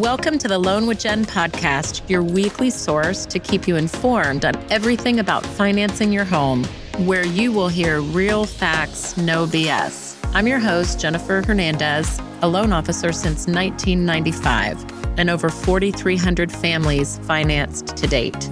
[0.00, 4.56] Welcome to the Loan with Jen podcast, your weekly source to keep you informed on
[4.72, 6.64] everything about financing your home,
[7.00, 10.18] where you will hear real facts, no BS.
[10.32, 17.88] I'm your host, Jennifer Hernandez, a loan officer since 1995, and over 4,300 families financed
[17.88, 18.50] to date.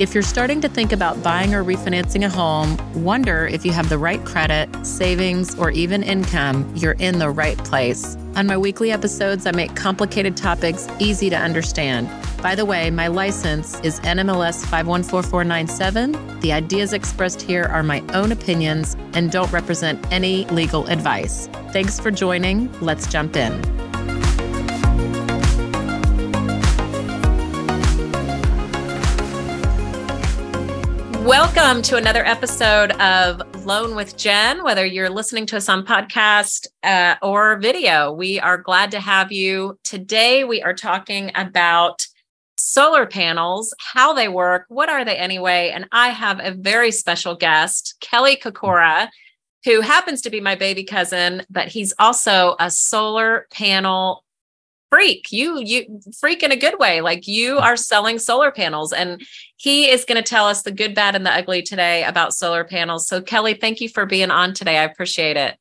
[0.00, 3.88] If you're starting to think about buying or refinancing a home, wonder if you have
[3.88, 8.18] the right credit, savings, or even income, you're in the right place.
[8.40, 12.08] On my weekly episodes, I make complicated topics easy to understand.
[12.42, 16.40] By the way, my license is NMLS 514497.
[16.40, 21.50] The ideas expressed here are my own opinions and don't represent any legal advice.
[21.74, 22.72] Thanks for joining.
[22.80, 23.89] Let's jump in.
[31.30, 34.64] Welcome to another episode of Loan with Jen.
[34.64, 39.30] Whether you're listening to us on podcast uh, or video, we are glad to have
[39.30, 39.78] you.
[39.84, 42.04] Today, we are talking about
[42.58, 45.70] solar panels, how they work, what are they anyway?
[45.72, 49.08] And I have a very special guest, Kelly Kokora,
[49.64, 54.24] who happens to be my baby cousin, but he's also a solar panel
[54.90, 59.22] freak you you freak in a good way like you are selling solar panels and
[59.56, 62.64] he is going to tell us the good bad and the ugly today about solar
[62.64, 63.06] panels.
[63.06, 64.78] So kelly thank you for being on today.
[64.78, 65.56] I appreciate it.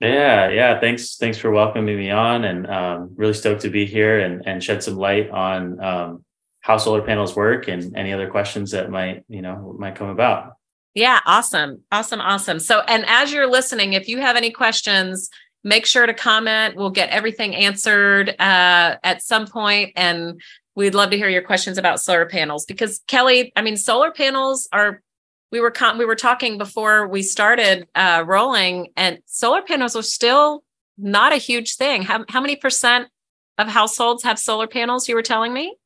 [0.00, 4.20] Yeah yeah thanks thanks for welcoming me on and um, really stoked to be here
[4.20, 6.24] and and shed some light on um,
[6.60, 10.52] how solar panels work and any other questions that might you know might come about.
[10.94, 12.60] Yeah awesome awesome awesome.
[12.60, 15.30] So and as you're listening if you have any questions
[15.64, 16.76] make sure to comment.
[16.76, 20.40] We'll get everything answered uh, at some point, and
[20.74, 22.64] we'd love to hear your questions about solar panels.
[22.64, 25.02] Because Kelly, I mean, solar panels are.
[25.50, 30.02] We were con- we were talking before we started uh, rolling, and solar panels are
[30.02, 30.62] still
[30.98, 32.02] not a huge thing.
[32.02, 33.08] How how many percent
[33.56, 35.08] of households have solar panels?
[35.08, 35.77] You were telling me.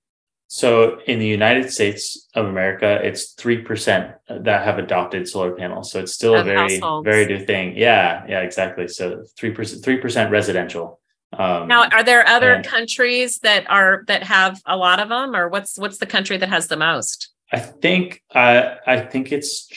[0.55, 5.91] So in the United States of America, it's three percent that have adopted solar panels.
[5.91, 7.07] So it's still of a very households.
[7.07, 7.75] very new thing.
[7.75, 8.87] Yeah, yeah, exactly.
[8.87, 11.01] So three percent three percent residential.
[11.33, 15.35] Um, now, are there other and, countries that are that have a lot of them,
[15.35, 17.31] or what's what's the country that has the most?
[17.51, 19.73] I think uh, I think it's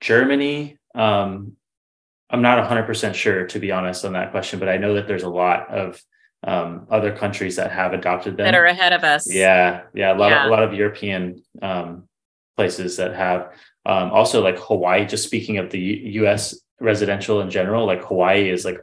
[0.00, 0.78] Germany.
[0.94, 1.56] Um,
[2.30, 5.08] I'm not 100 percent sure to be honest on that question, but I know that
[5.08, 6.00] there's a lot of
[6.44, 9.32] um, other countries that have adopted them that are ahead of us.
[9.32, 10.44] Yeah, yeah, a lot yeah.
[10.44, 12.08] of a lot of European um,
[12.56, 13.52] places that have.
[13.84, 15.06] Um, also, like Hawaii.
[15.06, 16.58] Just speaking of the U- U.S.
[16.80, 18.80] residential in general, like Hawaii is like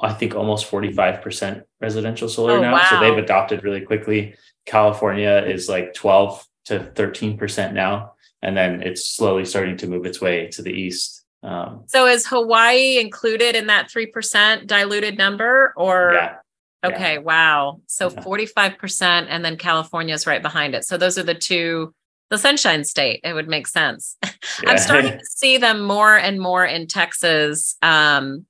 [0.00, 2.72] I think almost forty five percent residential solar oh, now.
[2.72, 2.86] Wow.
[2.90, 4.34] So they've adopted really quickly.
[4.66, 10.06] California is like twelve to thirteen percent now, and then it's slowly starting to move
[10.06, 11.24] its way to the east.
[11.42, 16.36] Um, so is Hawaii included in that three percent diluted number, or yeah.
[16.84, 17.18] Okay, yeah.
[17.18, 17.80] wow.
[17.86, 18.22] So yeah.
[18.22, 20.84] 45% and then California is right behind it.
[20.84, 21.94] So those are the two
[22.30, 23.20] the sunshine state.
[23.24, 24.16] It would make sense.
[24.62, 24.70] Yeah.
[24.70, 27.76] I'm starting to see them more and more in Texas.
[27.80, 28.44] Um,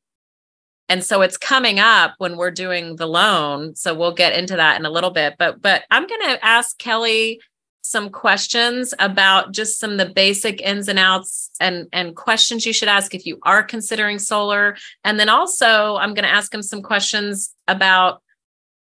[0.88, 3.74] and so it's coming up when we're doing the loan.
[3.76, 5.34] So we'll get into that in a little bit.
[5.38, 7.42] But but I'm gonna ask Kelly
[7.88, 12.72] some questions about just some of the basic ins and outs and and questions you
[12.72, 14.76] should ask if you are considering solar.
[15.04, 18.22] And then also i'm going to ask him some questions about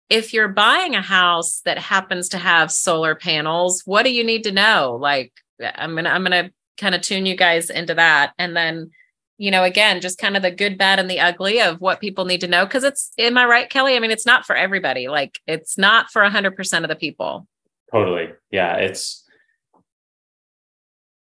[0.09, 4.43] if you're buying a house that happens to have solar panels what do you need
[4.43, 4.97] to know?
[4.99, 8.33] Like i'm going to i'm going to kind of tune you guys into that.
[8.37, 8.91] And then
[9.37, 12.25] you know again just kind of the good bad and the ugly of what people
[12.25, 12.65] need to know.
[12.65, 13.95] Because it's am i right kelly?
[13.95, 15.07] I mean it's not for everybody.
[15.07, 17.47] Like it's not for 100% of the people
[17.91, 18.29] Totally.
[18.51, 18.75] Yeah.
[18.77, 19.21] It's,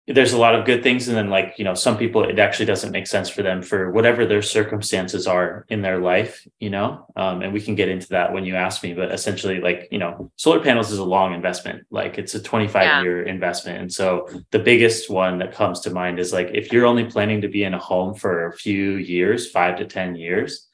[0.09, 1.07] there's a lot of good things.
[1.07, 3.91] And then, like, you know, some people, it actually doesn't make sense for them for
[3.91, 7.05] whatever their circumstances are in their life, you know?
[7.15, 8.93] Um, and we can get into that when you ask me.
[8.93, 12.81] But essentially, like, you know, solar panels is a long investment, like, it's a 25
[12.81, 13.01] yeah.
[13.03, 13.81] year investment.
[13.81, 17.41] And so the biggest one that comes to mind is like, if you're only planning
[17.41, 20.67] to be in a home for a few years, five to 10 years,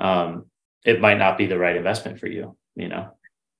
[0.00, 0.46] um,
[0.84, 3.12] it might not be the right investment for you, you know?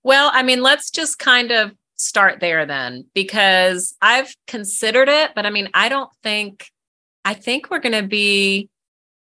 [0.05, 5.47] Well, I mean, let's just kind of start there then, because I've considered it, but
[5.47, 6.69] I mean, I don't think,
[7.25, 8.69] I think we're going to be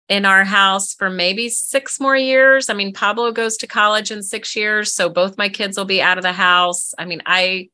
[0.10, 2.70] in our house for maybe six more years.
[2.70, 6.02] I mean, Pablo goes to college in six years, so both my kids will be
[6.02, 6.94] out of the house.
[6.98, 7.70] I mean, I,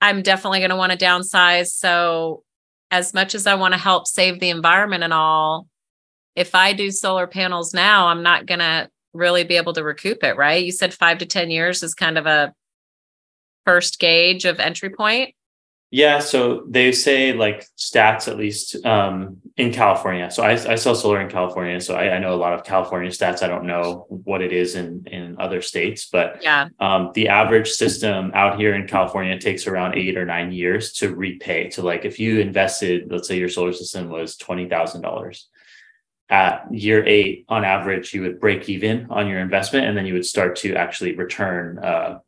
[0.00, 1.68] I'm definitely going to want to downsize.
[1.68, 2.42] So,
[2.90, 5.66] as much as I want to help save the environment and all,
[6.36, 10.22] if I do solar panels now, I'm not going to really be able to recoup
[10.22, 10.64] it, right?
[10.64, 12.52] You said five to 10 years is kind of a
[13.64, 15.34] first gauge of entry point.
[15.90, 20.28] Yeah, so they say like stats at least um, in California.
[20.28, 23.12] So I, I sell solar in California, so I, I, know a lot of California
[23.12, 23.44] stats.
[23.44, 27.70] I don't know what it is in in other states, but yeah, um, the average
[27.70, 31.68] system out here in California takes around eight or nine years to repay.
[31.70, 35.48] To like if you invested, let's say your solar system was twenty thousand dollars,
[36.28, 40.14] at year eight, on average, you would break even on your investment, and then you
[40.14, 41.78] would start to actually return.
[41.78, 42.18] Uh,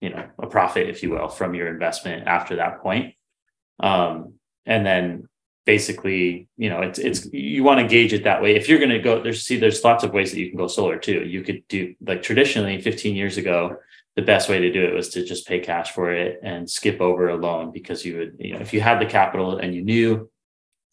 [0.00, 3.14] you know a profit if you will from your investment after that point
[3.80, 4.34] um,
[4.64, 5.28] and then
[5.64, 8.90] basically you know it's it's you want to gauge it that way if you're going
[8.90, 11.42] to go there's see there's lots of ways that you can go solar too you
[11.42, 13.76] could do like traditionally 15 years ago
[14.14, 17.00] the best way to do it was to just pay cash for it and skip
[17.00, 19.82] over a loan because you would you know if you had the capital and you
[19.82, 20.30] knew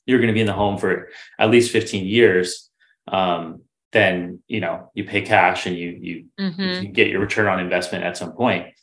[0.05, 1.09] you're going to be in the home for
[1.39, 2.69] at least 15 years
[3.07, 3.61] um,
[3.91, 6.83] then you know you pay cash and you you, mm-hmm.
[6.85, 8.73] you get your return on investment at some point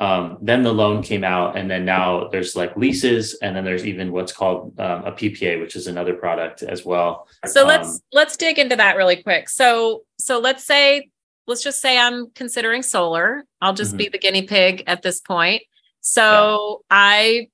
[0.00, 3.84] um, then the loan came out, and then now there's like leases, and then there's
[3.84, 7.26] even what's called um, a PPA, which is another product as well.
[7.46, 9.48] So um, let's let's dig into that really quick.
[9.48, 11.10] So so let's say
[11.48, 13.44] let's just say I'm considering solar.
[13.60, 13.98] I'll just mm-hmm.
[13.98, 15.62] be the guinea pig at this point.
[16.00, 16.96] So yeah.
[16.96, 17.48] I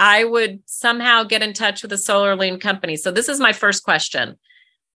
[0.00, 2.96] I would somehow get in touch with a solar lien company.
[2.96, 4.36] So this is my first question.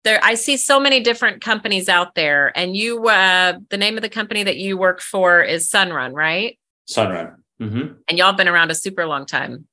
[0.04, 4.04] There, I see so many different companies out there, and you, uh, the name of
[4.04, 6.58] the company that you work for is Sunrun, right?
[6.90, 7.36] Sunrun.
[7.60, 7.94] Mm-hmm.
[8.08, 9.68] And y'all been around a super long time.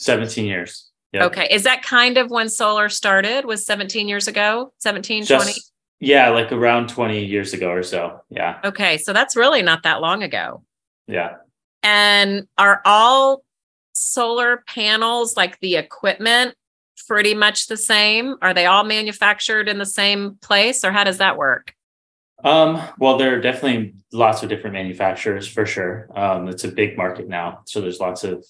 [0.00, 0.90] 17 years.
[1.12, 1.22] Yep.
[1.24, 1.48] Okay.
[1.50, 3.44] Is that kind of when solar started?
[3.44, 4.72] Was 17 years ago?
[4.78, 5.60] 17, Just, 20?
[6.00, 8.20] Yeah, like around 20 years ago or so.
[8.30, 8.58] Yeah.
[8.64, 8.98] Okay.
[8.98, 10.64] So that's really not that long ago.
[11.06, 11.36] Yeah.
[11.82, 13.44] And are all
[13.92, 16.54] solar panels like the equipment
[17.06, 18.36] pretty much the same?
[18.42, 21.74] Are they all manufactured in the same place or how does that work?
[22.44, 26.08] Um, well, there are definitely lots of different manufacturers for sure.
[26.14, 28.44] Um, it's a big market now, so there's lots of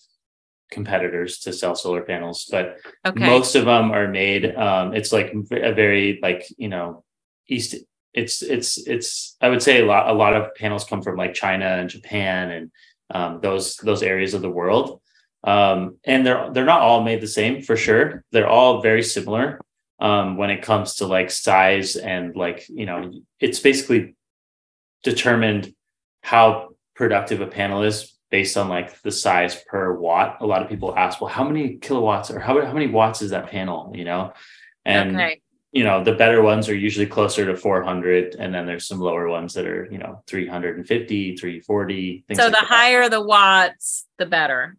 [0.71, 3.27] competitors to sell solar panels, but okay.
[3.27, 4.57] most of them are made.
[4.57, 7.05] Um, it's like a very like you know
[7.49, 7.75] east.
[8.15, 9.37] It's it's it's.
[9.43, 10.09] I would say a lot.
[10.09, 12.71] A lot of panels come from like China and Japan and
[13.11, 15.02] um, those those areas of the world,
[15.45, 18.25] um, and they're they're not all made the same for sure.
[18.33, 19.61] They're all very similar
[20.03, 24.15] um, when it comes to like size and like you know it's basically
[25.03, 25.73] determined
[26.23, 30.69] how productive a panel is based on like the size per watt a lot of
[30.69, 34.05] people ask well how many kilowatts or how, how many watts is that panel you
[34.05, 34.33] know
[34.85, 35.41] and okay.
[35.71, 39.29] you know the better ones are usually closer to 400 and then there's some lower
[39.29, 42.65] ones that are you know 350 340 so like the that.
[42.65, 44.77] higher the watts the better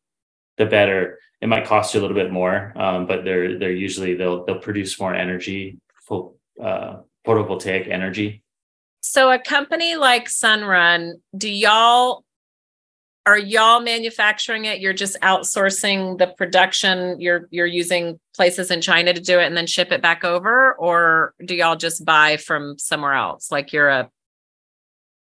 [0.57, 4.13] the better it might cost you a little bit more, um, but they're they're usually
[4.13, 5.77] they'll they'll produce more energy,
[6.07, 8.43] full uh, photovoltaic energy.
[9.01, 12.23] So a company like Sunrun, do y'all
[13.25, 14.79] are y'all manufacturing it?
[14.79, 17.19] You're just outsourcing the production.
[17.19, 20.73] You're you're using places in China to do it and then ship it back over,
[20.75, 23.51] or do y'all just buy from somewhere else?
[23.51, 24.09] Like you're a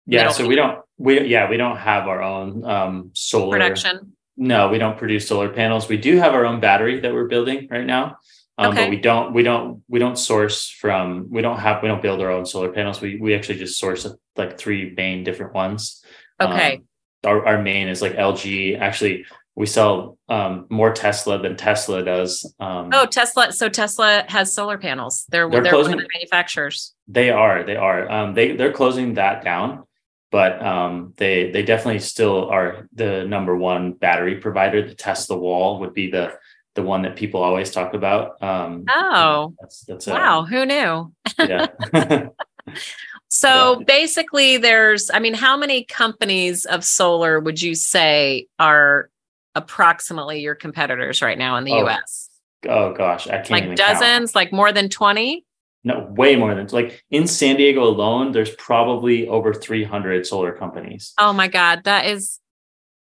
[0.05, 0.29] yeah.
[0.29, 4.77] So we don't we yeah we don't have our own um, solar production no, we
[4.77, 5.87] don't produce solar panels.
[5.87, 8.17] We do have our own battery that we're building right now.
[8.57, 8.85] Um, okay.
[8.85, 12.21] but we don't we don't we don't source from we don't have we don't build
[12.21, 13.01] our own solar panels.
[13.01, 16.03] We we actually just source like three main different ones.
[16.39, 16.75] Okay.
[16.75, 16.83] Um,
[17.25, 18.79] our, our main is like LG.
[18.79, 22.53] Actually, we sell um, more Tesla than Tesla does.
[22.59, 23.51] Um, oh, Tesla!
[23.51, 25.25] So Tesla has solar panels.
[25.29, 26.93] They're they're, they're closing, one of the manufacturers.
[27.07, 27.63] They are.
[27.63, 28.09] They are.
[28.09, 29.83] Um, they they're closing that down
[30.35, 34.81] but um, they they definitely still are the number one battery provider.
[34.81, 36.33] To test the Tesla wall would be the
[36.73, 38.43] the one that people always talk about.
[38.43, 40.43] Um, oh, that's, that's wow!
[40.43, 41.13] Who knew?
[41.39, 41.67] Yeah.
[43.29, 43.85] so yeah.
[43.87, 45.09] basically, there's.
[45.09, 49.09] I mean, how many companies of solar would you say are
[49.55, 52.29] approximately your competitors right now in the oh, U.S.?
[52.67, 53.69] Oh gosh, I can't.
[53.69, 54.35] Like dozens, count.
[54.35, 55.45] like more than twenty
[55.85, 61.13] no way more than like in san diego alone there's probably over 300 solar companies.
[61.17, 62.41] Oh my god that is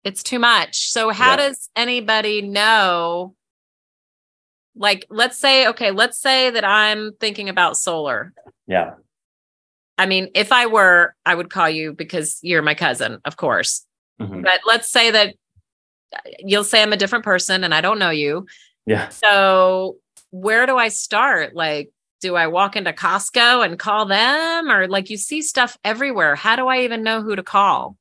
[0.03, 0.89] it's too much.
[0.89, 1.35] So how yeah.
[1.35, 3.35] does anybody know
[4.75, 8.33] like let's say okay let's say that i'm thinking about solar.
[8.65, 8.93] Yeah.
[9.97, 13.85] I mean if i were i would call you because you're my cousin of course.
[14.19, 14.41] Mm-hmm.
[14.41, 15.35] but let's say that
[16.39, 18.47] you'll say i'm a different person and i don't know you.
[18.85, 19.09] Yeah.
[19.09, 19.97] So
[20.31, 21.53] where do i start?
[21.53, 26.35] Like do I walk into Costco and call them or like you see stuff everywhere?
[26.35, 27.97] How do I even know who to call?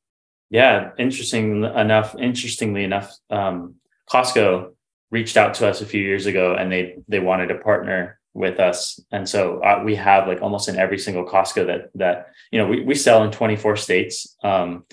[0.51, 2.15] Yeah, interesting enough.
[2.19, 3.77] Interestingly enough, um,
[4.11, 4.73] Costco
[5.11, 8.61] reached out to us a few years ago and they they wanted to partner with
[8.61, 12.59] us, and so uh, we have like almost in every single Costco that that you
[12.59, 14.37] know we we sell in 24 states.
[14.43, 14.85] Um,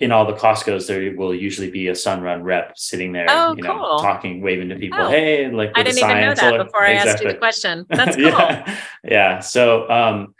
[0.00, 3.62] in all the Costco's, there will usually be a Sunrun rep sitting there, Oh, you
[3.62, 3.98] know, cool.
[3.98, 4.98] talking, waving to people.
[4.98, 5.10] Oh.
[5.10, 7.86] Hey, like I didn't even know that before I asked you the question.
[7.90, 8.24] That's cool.
[8.24, 8.80] yeah.
[9.04, 9.38] Yeah.
[9.40, 10.34] So, um,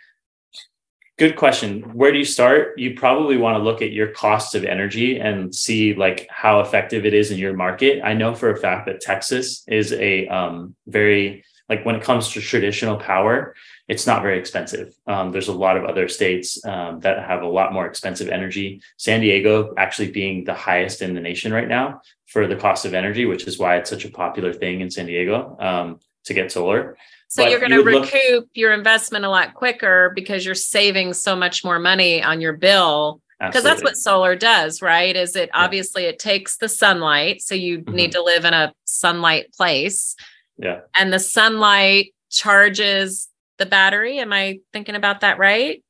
[1.19, 1.83] good question.
[1.95, 2.79] Where do you start?
[2.79, 7.05] You probably want to look at your cost of energy and see like how effective
[7.05, 8.01] it is in your market.
[8.03, 12.29] I know for a fact that Texas is a um, very like when it comes
[12.33, 13.55] to traditional power,
[13.87, 14.93] it's not very expensive.
[15.07, 18.83] Um, there's a lot of other states um, that have a lot more expensive energy.
[18.97, 22.93] San Diego actually being the highest in the nation right now for the cost of
[22.93, 26.51] energy, which is why it's such a popular thing in San Diego um, to get
[26.51, 26.97] solar.
[27.29, 30.57] So But you're going you to look- recoup your investment a lot quicker because you're
[30.57, 33.23] saving so much more money on your bill.
[33.41, 35.17] Because that's what solar does, right?
[35.17, 37.41] Is it obviously it takes the sunlight.
[37.41, 40.15] So you need to live in a sunlight place.
[40.63, 40.81] Yeah.
[40.95, 44.19] And the sunlight charges the battery.
[44.19, 45.83] Am I thinking about that right?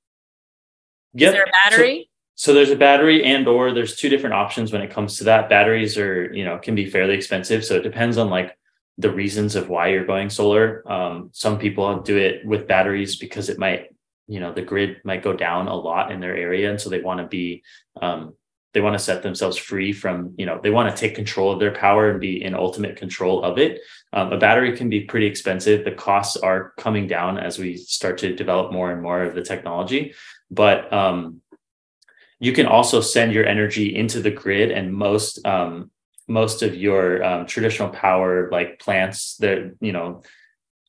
[1.14, 1.28] Yep.
[1.28, 2.06] Is there a So- battery?
[2.36, 5.50] So there's a battery and or there's two different options when it comes to that.
[5.50, 7.66] Batteries are, you know, can be fairly expensive.
[7.66, 8.56] So it depends on like
[8.96, 10.90] the reasons of why you're going solar.
[10.90, 13.88] Um, some people do it with batteries because it might,
[14.26, 16.70] you know, the grid might go down a lot in their area.
[16.70, 17.62] And so they want to be
[18.00, 18.32] um,
[18.72, 21.58] they want to set themselves free from, you know, they want to take control of
[21.58, 23.80] their power and be in ultimate control of it.
[24.12, 25.84] Um, a battery can be pretty expensive.
[25.84, 29.42] The costs are coming down as we start to develop more and more of the
[29.42, 30.14] technology.
[30.50, 31.40] But um,
[32.38, 35.90] you can also send your energy into the grid and most um,
[36.28, 40.22] most of your um, traditional power like plants that you know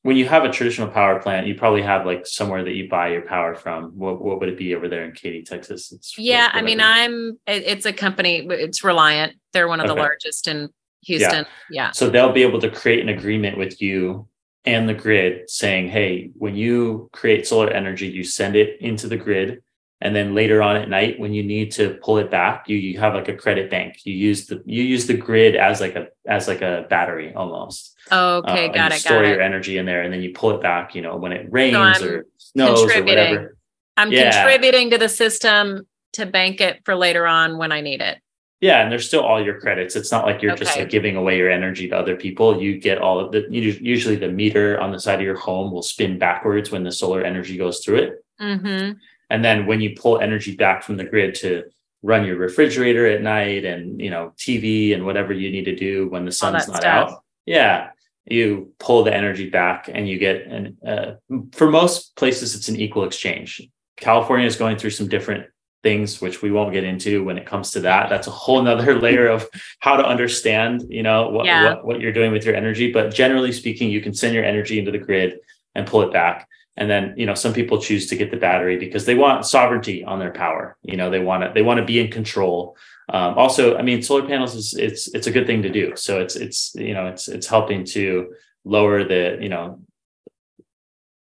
[0.04, 3.10] when you have a traditional power plant you probably have like somewhere that you buy
[3.10, 6.50] your power from what, what would it be over there in katy texas it's Yeah.
[6.52, 6.82] I mean.
[6.82, 9.34] I'm, it's a company, it's Reliant.
[9.54, 10.70] They're one of the largest in
[11.04, 11.46] Houston.
[11.70, 11.92] Yeah.
[11.92, 14.28] So they'll be able to create an agreement with you
[14.66, 19.18] and the grid saying, hey, when you create solar energy, you send it into the
[19.18, 19.62] grid.
[20.04, 23.00] And then later on at night, when you need to pull it back, you, you
[23.00, 24.00] have like a credit bank.
[24.04, 27.96] You use the you use the grid as like a as like a battery almost.
[28.12, 28.70] Okay.
[28.70, 29.00] Uh, got it.
[29.00, 29.46] store Got your it.
[29.46, 32.04] energy in there and then you pull it back, you know, when it rains I'm
[32.04, 33.58] or snows or whatever.
[33.96, 34.32] I'm Yeah.
[34.32, 38.18] contributing to the system to bank it for later on when I need it.
[38.60, 39.96] Yeah, and there's still all your credits.
[39.96, 42.62] It's not like you're just like giving away your energy to other people.
[42.62, 45.82] You get all of the usually the meter on the side of your home will
[45.82, 48.26] spin backwards when the solar energy goes through it.
[48.40, 49.00] Mm-hmm.
[49.32, 51.64] And then when you pull energy back from the grid to
[52.04, 56.10] run your refrigerator at night and you know TV and whatever you need to do
[56.10, 56.84] when the sun's not stuff.
[57.12, 57.90] out, yeah,
[58.26, 61.14] you pull the energy back and you get an uh,
[61.54, 63.62] for most places it's an equal exchange.
[63.98, 65.46] California is going through some different
[65.84, 69.00] things which we won't get into when it comes to that that's a whole nother
[69.06, 69.48] layer of
[69.80, 71.64] how to understand you know what, Yeah.
[71.64, 74.78] what what you're doing with your energy but generally speaking you can send your energy
[74.78, 75.40] into the grid
[75.74, 76.48] and pull it back
[76.78, 80.04] and then you know some people choose to get the battery because they want sovereignty
[80.04, 80.78] on their power.
[80.84, 82.78] You know they want to they want to be in control.
[83.10, 85.94] Um, also i mean solar panels is it's it's a good thing to do.
[85.96, 89.82] So it's it's you know it's it's helping to lower the you know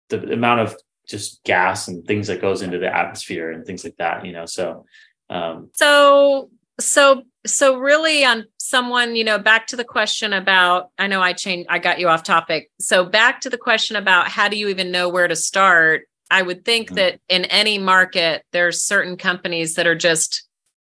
[0.09, 0.75] the amount of
[1.07, 4.45] just gas and things that goes into the atmosphere and things like that you know
[4.45, 4.85] so
[5.29, 11.07] um So, so, so really on someone, you know, back to the question about, I
[11.07, 12.69] know I changed, I got you off topic.
[12.79, 16.03] So back to the question about how do you even know where to start?
[16.31, 16.95] I would think Mhm.
[16.95, 20.43] that in any market, there's certain companies that are just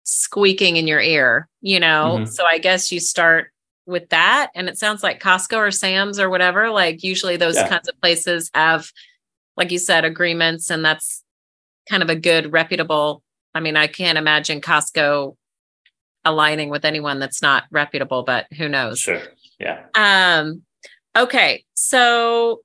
[0.04, 2.20] squeaking in your ear, you know?
[2.22, 2.28] Mhm.
[2.28, 3.52] So I guess you start
[3.86, 4.50] with that.
[4.54, 7.68] And it sounds like Costco or Sam's or whatever, like usually those Yeah.
[7.68, 8.90] kinds of places have,
[9.56, 11.24] like you said, agreements and that's
[11.88, 13.22] kind of a good reputable
[13.54, 15.36] I mean, I can't imagine Costco
[16.24, 18.98] aligning with anyone that's not reputable, but who knows?
[19.00, 19.22] sure
[19.58, 20.62] yeah Um,
[21.16, 22.62] okay, so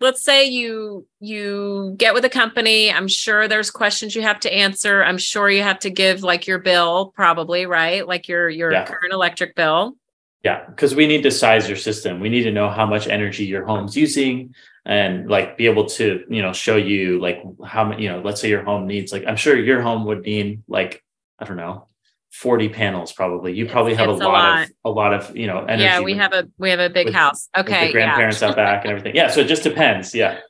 [0.00, 2.92] let's say you you get with a company.
[2.92, 5.02] I'm sure there's questions you have to answer.
[5.02, 8.84] I'm sure you have to give like your bill, probably right, like your your Yeah.
[8.84, 9.96] current electric bill.
[10.44, 12.20] Yeah, because we need to size your system.
[12.20, 14.54] We need to know how much energy your home's using
[14.86, 18.40] and like be able to, you know, show you like how many, you know, let's
[18.40, 21.02] say your home needs like I'm sure your home would need like,
[21.38, 21.86] I don't know,
[22.32, 23.54] 40 panels probably.
[23.54, 24.62] You probably have a It's lot, a lot.
[24.64, 25.82] of a lot of, you know, energy.
[25.84, 27.48] yeah, we with- have a we have a big with- house.
[27.56, 29.14] Okay, the grandparents out back and everything.
[29.14, 30.14] Yeah, so it just depends.
[30.14, 30.40] Yeah.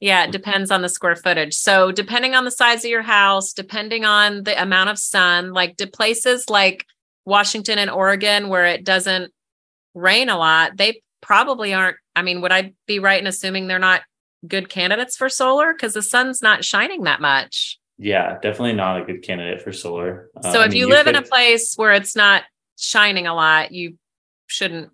[0.00, 1.54] Yeah, it depends on the square footage.
[1.54, 5.76] So, depending on the size of your house, depending on the amount of sun, like
[5.76, 6.84] do places like
[7.24, 9.32] Washington and Oregon where it doesn't
[9.94, 11.96] rain a lot, they probably aren't.
[12.14, 14.02] I mean, would I be right in assuming they're not
[14.46, 17.78] good candidates for solar because the sun's not shining that much?
[17.98, 20.30] Yeah, definitely not a good candidate for solar.
[20.36, 22.42] Uh, so, I if mean, you live in a place where it's not
[22.76, 23.96] shining a lot, you
[24.46, 24.90] shouldn't,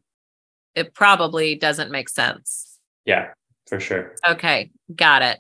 [0.75, 2.79] it probably doesn't make sense.
[3.07, 3.29] Yeah,
[3.67, 4.15] for sure.
[4.27, 5.39] Okay, got it.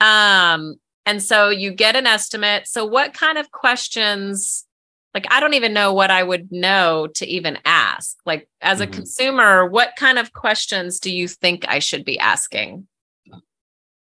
[0.00, 2.66] Um, And so you get an estimate.
[2.66, 4.64] So, what kind of questions?
[5.12, 8.16] Like, I don't even know what I would know to even ask.
[8.26, 8.94] Like, as a mm-hmm.
[8.94, 12.86] consumer, what kind of questions do you think I should be asking?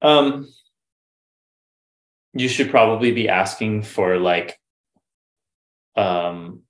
[0.02, 0.48] Um,
[2.40, 4.58] you should probably be asking for like,
[5.98, 6.62] um,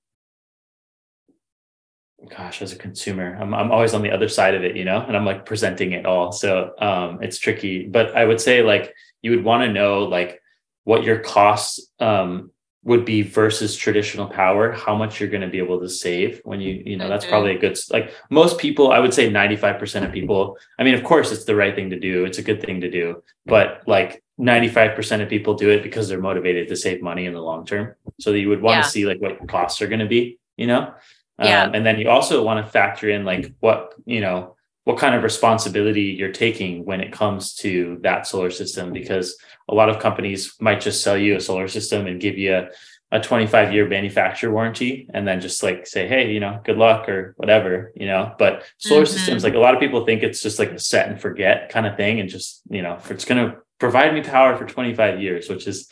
[2.36, 5.00] gosh, as a consumer, I'm I'm always on the other side of it, you know,
[5.00, 6.32] and I'm like presenting it all.
[6.32, 7.86] So um, it's tricky.
[7.86, 10.42] But I would say like you would want to know like
[10.86, 12.50] what your costs um,
[12.84, 16.62] would be versus traditional power how much you're going to be able to save when
[16.62, 20.14] you you know that's probably a good like most people i would say 95% of
[20.14, 22.80] people i mean of course it's the right thing to do it's a good thing
[22.80, 27.26] to do but like 95% of people do it because they're motivated to save money
[27.26, 28.82] in the long term so that you would want yeah.
[28.84, 30.94] to see like what your costs are going to be you know
[31.42, 31.64] yeah.
[31.64, 35.16] Um, and then you also want to factor in like what you know what kind
[35.16, 40.00] of responsibility you're taking when it comes to that solar system because a lot of
[40.00, 42.70] companies might just sell you a solar system and give you a,
[43.12, 47.08] a 25 year manufacturer warranty and then just like say hey you know good luck
[47.08, 49.14] or whatever you know but solar mm-hmm.
[49.14, 51.86] systems like a lot of people think it's just like a set and forget kind
[51.86, 55.50] of thing and just you know it's going to provide me power for 25 years
[55.50, 55.90] which is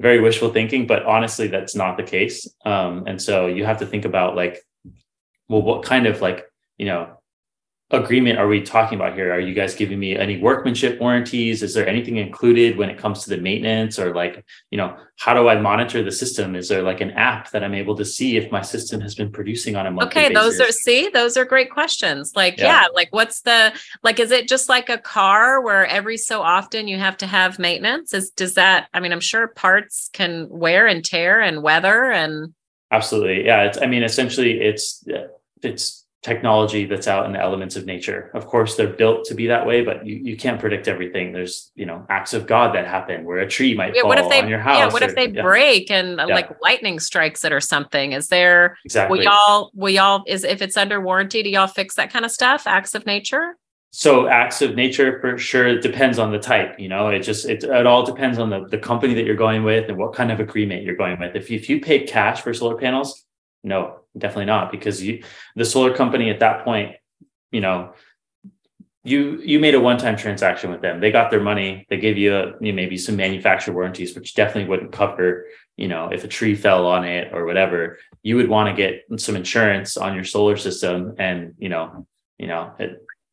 [0.00, 2.48] very wishful thinking but honestly that's not the case.
[2.64, 4.58] Um, and so you have to think about like
[5.48, 6.44] well what kind of like
[6.78, 7.19] you know
[7.92, 9.32] agreement are we talking about here?
[9.32, 11.62] Are you guys giving me any workmanship warranties?
[11.62, 15.34] Is there anything included when it comes to the maintenance or like, you know, how
[15.34, 16.54] do I monitor the system?
[16.54, 19.32] Is there like an app that I'm able to see if my system has been
[19.32, 20.58] producing on a monthly Okay, basis?
[20.58, 22.32] those are see, those are great questions.
[22.36, 22.82] Like, yeah.
[22.82, 23.72] yeah, like what's the
[24.04, 27.58] like is it just like a car where every so often you have to have
[27.58, 28.14] maintenance?
[28.14, 32.54] Is does that I mean, I'm sure parts can wear and tear and weather and
[32.92, 33.46] Absolutely.
[33.46, 35.04] Yeah, it's I mean essentially it's
[35.62, 38.30] it's technology that's out in the elements of nature.
[38.34, 41.32] Of course, they're built to be that way, but you, you can't predict everything.
[41.32, 44.18] There's, you know, acts of God that happen where a tree might yeah, fall what
[44.18, 44.78] if they, on your house.
[44.78, 45.42] Yeah, what or, if they yeah.
[45.42, 46.34] break and uh, yeah.
[46.34, 48.12] like lightning strikes it or something?
[48.12, 51.94] Is there exactly will y'all will y'all is if it's under warranty, do y'all fix
[51.94, 52.66] that kind of stuff?
[52.66, 53.56] Acts of nature?
[53.92, 57.48] So acts of nature for sure it depends on the type, you know, it just
[57.48, 60.30] it, it all depends on the, the company that you're going with and what kind
[60.30, 61.34] of agreement you're going with.
[61.34, 63.24] If you, if you paid cash for solar panels,
[63.62, 65.22] no, definitely not because you
[65.56, 66.96] the solar company at that point
[67.52, 67.92] you know
[69.02, 71.00] you you made a one-time transaction with them.
[71.00, 74.34] They got their money they gave you, a, you know, maybe some manufacturer warranties which
[74.34, 75.46] definitely wouldn't cover
[75.76, 77.98] you know if a tree fell on it or whatever.
[78.22, 82.06] You would want to get some insurance on your solar system and you know
[82.38, 82.72] you know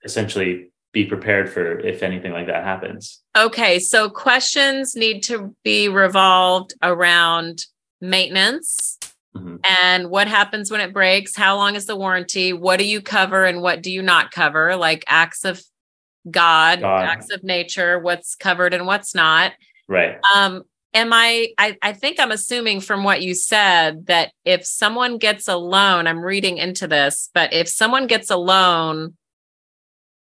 [0.04, 3.22] essentially be prepared for if anything like that happens.
[3.38, 7.66] Okay so questions need to be revolved around
[8.00, 8.98] maintenance
[9.38, 9.56] Mm-hmm.
[9.70, 11.36] And what happens when it breaks?
[11.36, 12.54] How long is the warranty?
[12.54, 14.76] What do you cover and what do you not cover?
[14.76, 15.62] Like acts of
[16.30, 17.04] God, God.
[17.04, 19.54] acts of nature, what's covered and what's not.
[19.88, 20.18] Right.
[20.36, 25.18] Um, am I, I I think I'm assuming from what you said that if someone
[25.18, 29.16] gets a loan, I'm reading into this, but if someone gets a loan,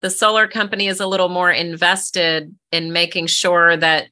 [0.01, 4.07] the solar company is a little more invested in making sure that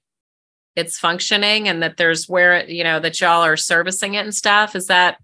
[0.75, 4.75] it's functioning and that there's where you know that y'all are servicing it and stuff.
[4.75, 5.17] Is that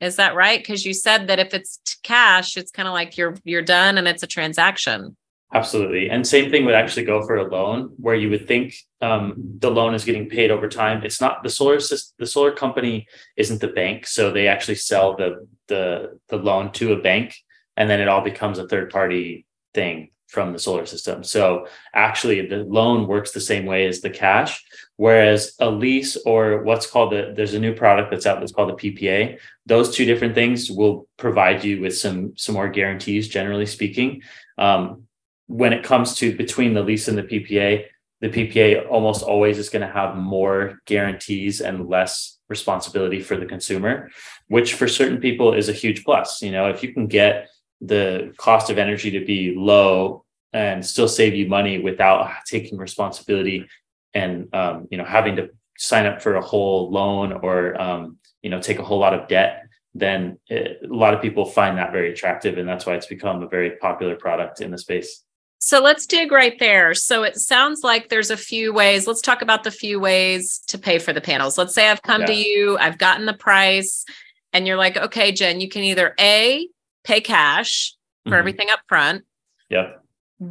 [0.00, 0.60] is that right?
[0.60, 4.06] Because you said that if it's cash it's kind of like you're you're done and
[4.08, 5.16] it's a transaction.
[5.52, 6.08] Absolutely.
[6.08, 9.70] And same thing would actually go for a loan where you would think um, the
[9.70, 11.02] loan is getting paid over time.
[11.02, 15.16] It's not the solar system, the solar company isn't the bank so they actually sell
[15.16, 17.34] the the the loan to a bank
[17.76, 21.24] and then it all becomes a third party thing from the solar system.
[21.24, 24.64] So actually the loan works the same way as the cash,
[24.96, 28.70] whereas a lease or what's called the there's a new product that's out that's called
[28.70, 29.38] the PPA.
[29.66, 34.22] Those two different things will provide you with some some more guarantees, generally speaking.
[34.56, 35.04] Um,
[35.46, 37.86] when it comes to between the lease and the PPA,
[38.20, 43.46] the PPA almost always is going to have more guarantees and less responsibility for the
[43.46, 44.10] consumer,
[44.48, 46.42] which for certain people is a huge plus.
[46.42, 47.48] You know, if you can get
[47.80, 53.66] the cost of energy to be low and still save you money without taking responsibility
[54.14, 58.50] and um, you know having to sign up for a whole loan or um, you
[58.50, 61.92] know take a whole lot of debt then it, a lot of people find that
[61.92, 65.24] very attractive and that's why it's become a very popular product in the space.
[65.58, 66.94] So let's dig right there.
[66.94, 69.06] So it sounds like there's a few ways.
[69.06, 71.58] Let's talk about the few ways to pay for the panels.
[71.58, 72.26] Let's say i've come yeah.
[72.28, 74.04] to you i've gotten the price
[74.52, 76.68] and you're like okay jen you can either a
[77.10, 78.38] pay cash for mm-hmm.
[78.38, 79.24] everything up front.
[79.68, 80.04] Yep.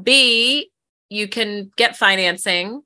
[0.03, 0.69] B,
[1.09, 2.81] you can get financing.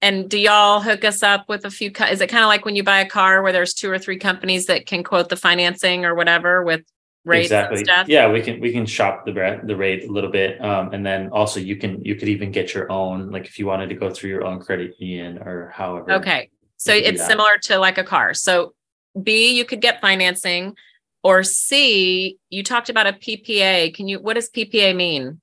[0.00, 1.92] And do y'all hook us up with a few?
[1.92, 3.98] Co- is it kind of like when you buy a car where there's two or
[3.98, 6.82] three companies that can quote the financing or whatever with
[7.24, 7.84] rates exactly.
[8.08, 11.28] Yeah, we can we can shop the the rate a little bit, um, and then
[11.28, 14.10] also you can you could even get your own like if you wanted to go
[14.10, 16.12] through your own credit union or however.
[16.14, 18.34] Okay, so it's similar to like a car.
[18.34, 18.74] So
[19.22, 20.74] B, you could get financing,
[21.22, 23.94] or C, you talked about a PPA.
[23.94, 24.20] Can you?
[24.20, 25.40] What does PPA mean?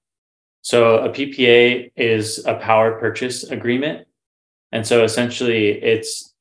[0.62, 4.08] So a PPA is a power purchase agreement,
[4.72, 6.34] and so essentially it's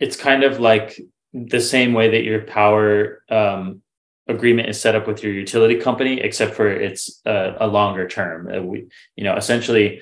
[0.00, 1.00] it's kind of like
[1.32, 3.82] the same way that your power um,
[4.28, 8.48] agreement is set up with your utility company, except for it's a, a longer term.
[8.52, 10.00] Uh, we, you know, essentially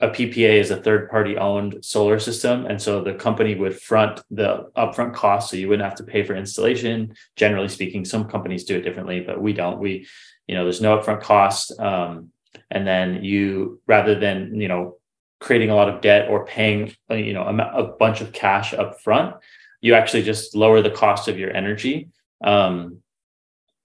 [0.00, 2.66] a PPA is a third party owned solar system.
[2.66, 5.50] And so the company would front the upfront cost.
[5.50, 7.14] So you wouldn't have to pay for installation.
[7.36, 9.78] Generally speaking, some companies do it differently, but we don't.
[9.78, 10.06] We,
[10.46, 11.78] you know, there's no upfront cost.
[11.78, 12.30] Um,
[12.70, 14.98] and then you, rather than, you know,
[15.40, 18.74] creating a lot of debt or paying, uh, you know, a, a bunch of cash
[18.74, 19.36] up front,
[19.80, 22.08] you actually just lower the cost of your energy.
[22.42, 22.98] Um,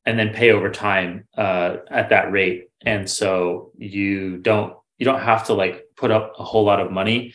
[0.06, 2.70] and then pay over time uh, at that rate.
[2.82, 6.92] And so you don't you don't have to like put up a whole lot of
[6.92, 7.34] money.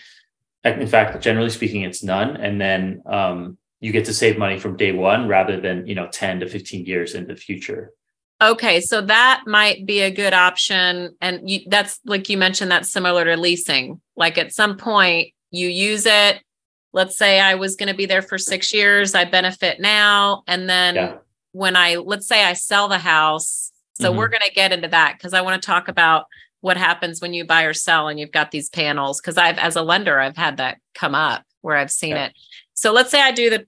[0.64, 2.36] In fact, generally speaking, it's none.
[2.36, 6.08] And then um, you get to save money from day one rather than you know
[6.08, 7.90] 10 to 15 years in the future.
[8.40, 11.16] Okay, so that might be a good option.
[11.20, 14.00] And you, that's like you mentioned, that's similar to leasing.
[14.16, 16.42] Like at some point, you use it.
[16.92, 20.44] Let's say I was going to be there for six years, I benefit now.
[20.46, 21.16] And then yeah
[21.54, 23.70] when I let's say I sell the house.
[23.94, 24.18] So mm-hmm.
[24.18, 26.26] we're going to get into that because I want to talk about
[26.64, 29.76] what happens when you buy or sell and you've got these panels because I've as
[29.76, 32.26] a lender I've had that come up where I've seen yeah.
[32.26, 32.32] it.
[32.72, 33.66] So let's say I do the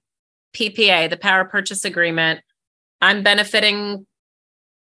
[0.55, 2.41] PPA, the power purchase agreement.
[3.03, 4.07] I'm benefiting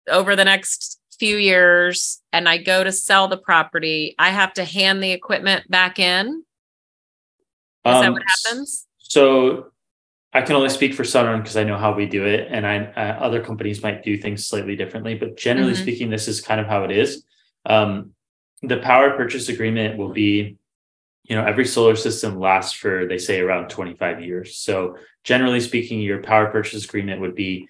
[0.07, 4.63] over the next few years and I go to sell the property, I have to
[4.63, 6.43] hand the equipment back in.
[7.83, 8.85] Is um, that what happens?
[8.99, 9.71] So
[10.33, 12.85] I can only speak for Sunrun because I know how we do it, and I
[12.95, 15.15] uh, other companies might do things slightly differently.
[15.15, 15.81] But generally mm-hmm.
[15.81, 17.23] speaking, this is kind of how it is.
[17.65, 18.11] Um,
[18.61, 20.57] the power purchase agreement will be,
[21.23, 24.57] you know, every solar system lasts for they say around 25 years.
[24.57, 27.67] So generally speaking, your power purchase agreement would be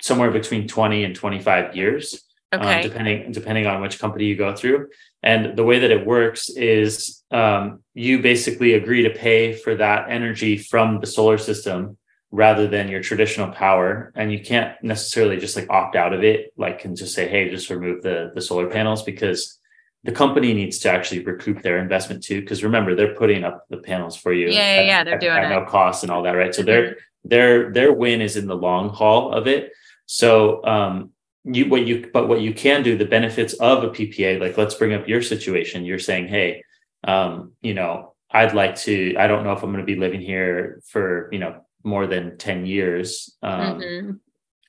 [0.00, 2.76] somewhere between 20 and 25 years, um, okay.
[2.76, 4.88] um, depending depending on which company you go through.
[5.22, 10.10] And the way that it works is um, you basically agree to pay for that
[10.10, 11.98] energy from the solar system
[12.30, 14.12] rather than your traditional power.
[14.14, 17.50] And you can't necessarily just like opt out of it, like and just say, hey,
[17.50, 19.58] just remove the, the solar panels because
[20.04, 22.40] the company needs to actually recoup their investment too.
[22.40, 24.48] Because remember, they're putting up the panels for you.
[24.48, 25.54] Yeah, yeah, at, yeah they're at, doing at it.
[25.54, 26.54] no cost and all that, right?
[26.54, 26.66] So mm-hmm.
[26.66, 29.72] their their their win is in the long haul of it.
[30.06, 31.10] So um,
[31.44, 34.74] you what you but what you can do the benefits of a ppa like let's
[34.74, 36.62] bring up your situation you're saying hey
[37.04, 40.20] um you know i'd like to i don't know if i'm going to be living
[40.20, 44.12] here for you know more than 10 years um mm-hmm.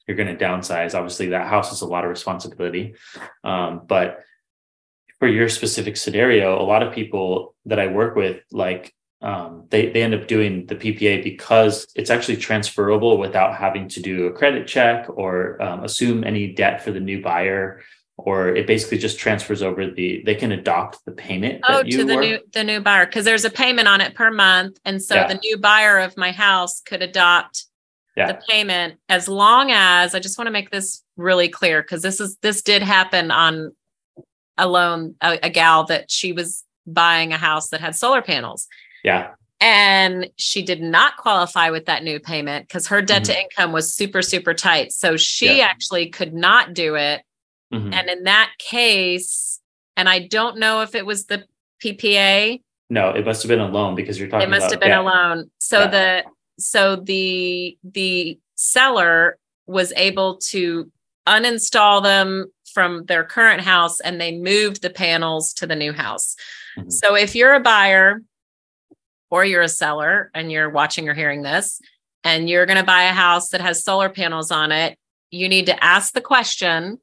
[0.08, 2.96] you're going to downsize obviously that house is a lot of responsibility
[3.44, 4.20] um but
[5.20, 8.94] for your specific scenario a lot of people that i work with like
[9.24, 14.02] um, they, they end up doing the PPA because it's actually transferable without having to
[14.02, 17.82] do a credit check or um, assume any debt for the new buyer
[18.26, 22.16] or it basically just transfers over the they can adopt the payment oh to the
[22.16, 25.28] new the new buyer because there's a payment on it per month and so yeah.
[25.28, 27.66] the new buyer of my house could adopt
[28.16, 28.28] yeah.
[28.28, 32.20] the payment as long as i just want to make this really clear because this
[32.20, 33.76] is this did happen on
[34.58, 38.68] a loan a, a gal that she was buying a house that had solar panels
[39.04, 39.32] yeah.
[39.60, 43.34] And she did not qualify with that new payment because her debt mm-hmm.
[43.34, 44.92] to income was super, super tight.
[44.92, 45.66] So she yeah.
[45.66, 47.22] actually could not do it.
[47.72, 47.94] Mm-hmm.
[47.94, 49.60] And in that case,
[49.96, 51.46] and I don't know if it was the
[51.84, 52.62] PPA.
[52.90, 54.48] No, it must have been a loan because you're talking.
[54.48, 55.02] It must about, have been yeah.
[55.02, 55.52] a loan.
[55.60, 55.88] So yeah.
[55.88, 56.24] the
[56.60, 60.92] so the the seller was able to
[61.28, 66.36] uninstall them from their current house and they moved the panels to the new house.
[66.78, 66.90] Mm-hmm.
[66.90, 68.22] So if you're a buyer
[69.30, 71.82] or you're a seller and you're watching or hearing this
[72.24, 74.98] and you're going to buy a house that has solar panels on it,
[75.32, 77.00] you need to ask the question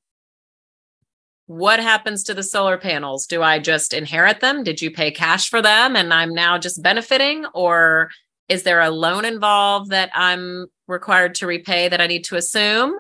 [1.49, 3.27] what happens to the solar panels?
[3.27, 4.63] Do I just inherit them?
[4.63, 7.47] Did you pay cash for them and I'm now just benefiting?
[7.55, 8.11] Or
[8.49, 12.99] is there a loan involved that I'm required to repay that I need to assume?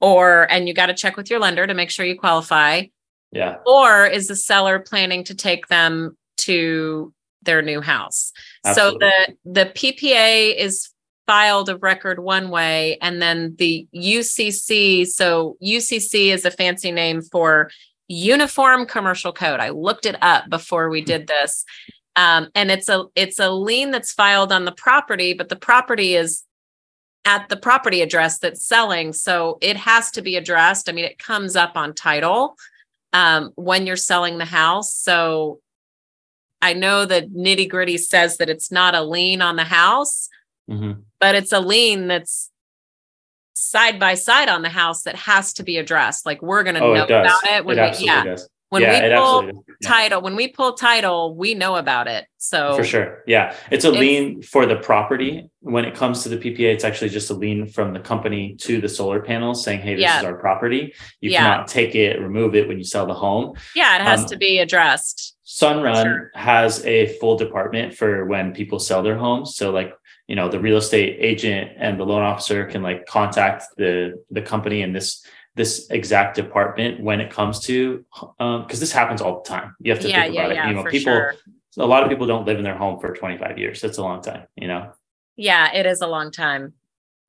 [0.00, 2.84] Or, and you got to check with your lender to make sure you qualify.
[3.32, 3.56] Yeah.
[3.66, 8.32] Or is the seller planning to take them to their new house.
[8.64, 9.08] Absolutely.
[9.08, 10.90] So the the PPA is
[11.26, 17.22] filed a record one way and then the UCC so UCC is a fancy name
[17.22, 17.70] for
[18.08, 19.60] Uniform Commercial Code.
[19.60, 21.64] I looked it up before we did this.
[22.16, 26.14] Um, and it's a it's a lien that's filed on the property but the property
[26.14, 26.44] is
[27.24, 29.12] at the property address that's selling.
[29.12, 30.88] So it has to be addressed.
[30.88, 32.56] I mean, it comes up on title
[33.12, 34.94] um, when you're selling the house.
[34.94, 35.60] So
[36.60, 40.28] I know the nitty gritty says that it's not a lien on the house,
[40.70, 41.00] mm-hmm.
[41.20, 42.50] but it's a lien that's
[43.54, 46.26] side by side on the house that has to be addressed.
[46.26, 48.24] Like we're going to oh, know about it when it we, yeah.
[48.24, 48.48] Does.
[48.70, 49.88] When yeah, we pull yeah.
[49.88, 52.26] title, when we pull title, we know about it.
[52.38, 53.22] So for sure.
[53.24, 53.54] Yeah.
[53.70, 55.48] It's a it's, lien for the property.
[55.60, 58.80] When it comes to the PPA, it's actually just a lien from the company to
[58.80, 60.18] the solar panels saying, Hey, this yeah.
[60.18, 60.92] is our property.
[61.20, 63.54] You cannot take it, remove it when you sell the home.
[63.76, 65.36] Yeah, it has um, to be addressed.
[65.46, 66.30] Sunrun sure.
[66.34, 69.54] has a full department for when people sell their homes.
[69.54, 69.94] So like
[70.26, 74.42] you know the real estate agent and the loan officer can like contact the the
[74.42, 75.24] company in this
[75.56, 78.04] this exact department when it comes to
[78.40, 79.74] um because this happens all the time.
[79.80, 80.68] You have to yeah, think about yeah, it.
[80.68, 81.34] you know people sure.
[81.78, 83.80] a lot of people don't live in their home for 25 years.
[83.80, 84.92] That's a long time you know?
[85.36, 86.74] Yeah it is a long time.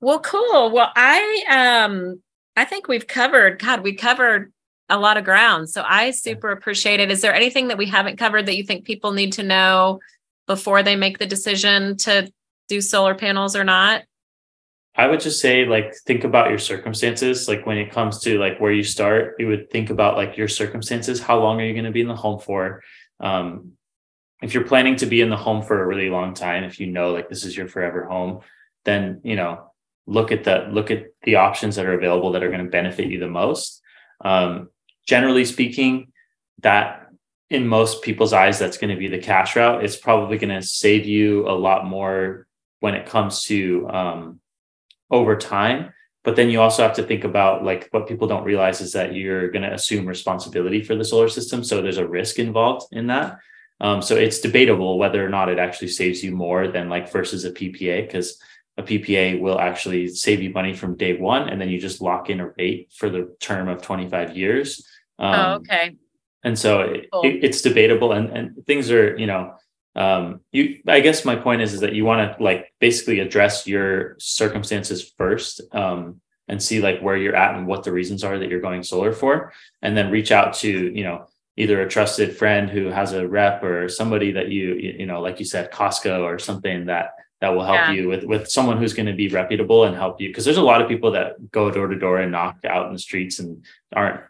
[0.01, 0.71] Well cool.
[0.71, 2.21] Well i um
[2.55, 4.51] i think we've covered god we covered
[4.87, 5.69] a lot of ground.
[5.69, 7.11] So i super appreciate it.
[7.11, 9.99] Is there anything that we haven't covered that you think people need to know
[10.47, 12.31] before they make the decision to
[12.67, 14.03] do solar panels or not?
[14.97, 17.47] I would just say like think about your circumstances.
[17.47, 20.47] Like when it comes to like where you start, you would think about like your
[20.47, 21.19] circumstances.
[21.19, 22.81] How long are you going to be in the home for?
[23.19, 23.73] Um,
[24.41, 26.87] if you're planning to be in the home for a really long time, if you
[26.87, 28.41] know like this is your forever home,
[28.85, 29.71] then you know
[30.07, 33.07] look at the look at the options that are available that are going to benefit
[33.07, 33.81] you the most.
[34.23, 34.69] Um,
[35.07, 36.11] generally speaking,
[36.61, 37.07] that
[37.49, 39.83] in most people's eyes, that's going to be the cash route.
[39.83, 42.47] It's probably going to save you a lot more
[42.79, 44.39] when it comes to um,
[45.11, 45.93] over time.
[46.23, 49.13] But then you also have to think about like what people don't realize is that
[49.13, 51.63] you're going to assume responsibility for the solar system.
[51.63, 53.37] So there's a risk involved in that.
[53.79, 57.45] Um, so it's debatable whether or not it actually saves you more than like versus
[57.45, 58.41] a PPA because
[58.77, 62.29] a PPA will actually save you money from day one, and then you just lock
[62.29, 64.85] in a rate for the term of 25 years.
[65.17, 65.95] Oh, um, oh, okay.
[66.43, 67.23] And so cool.
[67.23, 69.55] it, it's debatable, and and things are you know
[69.95, 73.65] um, you i guess my point is is that you want to like basically address
[73.67, 78.37] your circumstances first um, and see like where you're at and what the reasons are
[78.37, 81.27] that you're going solar for and then reach out to you know
[81.57, 85.39] either a trusted friend who has a rep or somebody that you you know like
[85.39, 87.91] you said costco or something that that will help yeah.
[87.91, 90.63] you with with someone who's going to be reputable and help you because there's a
[90.63, 93.63] lot of people that go door to door and knock out in the streets and
[93.93, 94.21] aren't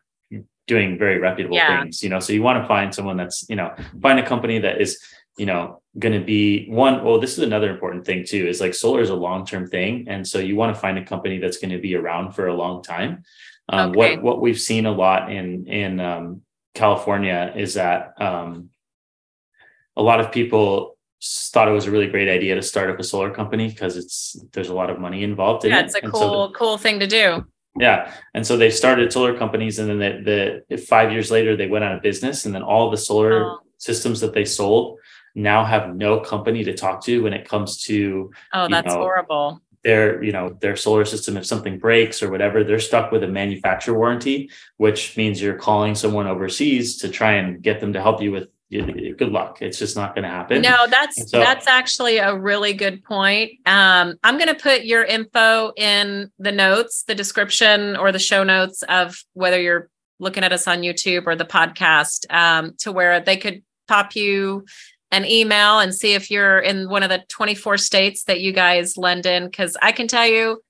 [0.67, 1.81] doing very reputable yeah.
[1.81, 4.59] things you know so you want to find someone that's you know find a company
[4.59, 4.99] that is
[5.37, 8.73] you know going to be one well this is another important thing too is like
[8.73, 11.71] solar is a long-term thing and so you want to find a company that's going
[11.71, 13.23] to be around for a long time
[13.69, 13.97] um, okay.
[13.97, 16.41] what what we've seen a lot in in um,
[16.73, 18.69] california is that um,
[19.95, 23.03] a lot of people thought it was a really great idea to start up a
[23.03, 25.85] solar company because it's there's a lot of money involved in yeah, it.
[25.85, 27.43] it's a cool so the, cool thing to do
[27.79, 31.67] yeah and so they started solar companies and then the, the five years later they
[31.67, 33.59] went out of business and then all the solar oh.
[33.77, 34.99] systems that they sold
[35.35, 39.61] now have no company to talk to when it comes to oh that's know, horrible.
[39.83, 43.27] their you know their solar system if something breaks or whatever they're stuck with a
[43.27, 48.21] manufacturer warranty which means you're calling someone overseas to try and get them to help
[48.21, 49.61] you with good luck.
[49.61, 50.61] It's just not going to happen.
[50.61, 53.51] No that's so, that's actually a really good point.
[53.65, 58.43] Um, i'm going to put your info in the notes the description or the show
[58.43, 63.19] notes of whether you're looking at us on youtube or the podcast um, to where
[63.19, 64.65] they could pop you
[65.15, 68.97] an email and see if you're in one of the 24 states that you guys
[68.97, 69.49] lend in.
[69.49, 70.61] Cause I can tell you,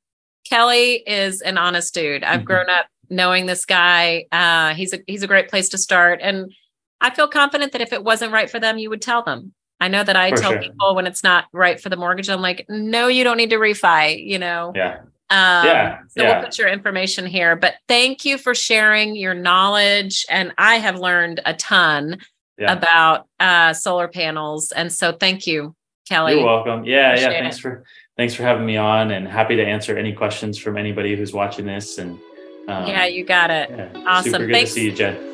[0.47, 2.23] Kelly is an honest dude.
[2.23, 2.45] I've mm-hmm.
[2.45, 4.25] grown up knowing this guy.
[4.31, 6.19] Uh, he's a he's a great place to start.
[6.21, 6.53] And
[7.01, 9.53] I feel confident that if it wasn't right for them, you would tell them.
[9.79, 10.61] I know that I for tell sure.
[10.61, 13.57] people when it's not right for the mortgage, I'm like, no, you don't need to
[13.57, 14.71] refi, you know?
[14.73, 14.99] Yeah.
[15.29, 15.99] Um, yeah.
[16.09, 16.35] So yeah.
[16.35, 17.55] we'll put your information here.
[17.55, 20.25] But thank you for sharing your knowledge.
[20.29, 22.19] And I have learned a ton
[22.57, 22.71] yeah.
[22.71, 24.71] about uh, solar panels.
[24.71, 25.75] And so thank you,
[26.07, 26.35] Kelly.
[26.35, 26.85] You're welcome.
[26.85, 27.39] Yeah, Appreciate yeah.
[27.41, 27.61] Thanks it.
[27.61, 27.83] for
[28.17, 31.65] thanks for having me on and happy to answer any questions from anybody who's watching
[31.65, 31.97] this.
[31.97, 32.19] And
[32.67, 33.69] um, yeah, you got it.
[33.69, 34.31] Yeah, awesome.
[34.31, 34.71] Super good thanks.
[34.71, 35.31] to see you, Jen.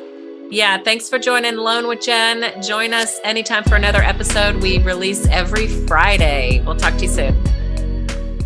[0.50, 2.62] Yeah, thanks for joining Loan with Jen.
[2.62, 4.56] Join us anytime for another episode.
[4.56, 6.62] We release every Friday.
[6.66, 7.51] We'll talk to you soon.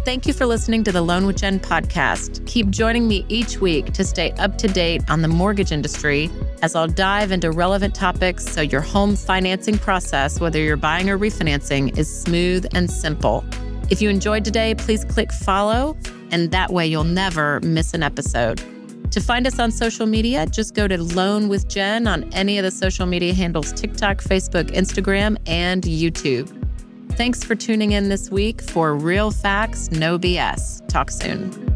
[0.06, 2.46] Thank you for listening to the Loan with Jen podcast.
[2.46, 6.30] Keep joining me each week to stay up to date on the mortgage industry
[6.62, 11.18] as I'll dive into relevant topics so your home financing process, whether you're buying or
[11.18, 13.44] refinancing, is smooth and simple.
[13.90, 15.96] If you enjoyed today, please click follow,
[16.30, 18.62] and that way you'll never miss an episode.
[19.10, 22.62] To find us on social media, just go to Loan with Jen on any of
[22.62, 26.52] the social media handles TikTok, Facebook, Instagram, and YouTube.
[27.16, 30.86] Thanks for tuning in this week for Real Facts, No BS.
[30.86, 31.75] Talk soon.